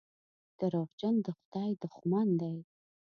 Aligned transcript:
دروغجن 0.59 1.15
د 1.25 1.27
خدای 1.37 1.71
دښمن 1.81 2.27
دی. 2.41 2.57